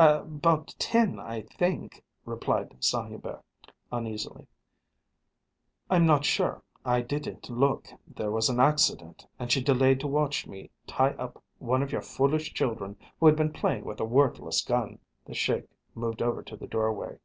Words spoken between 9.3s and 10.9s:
and she delayed to watch me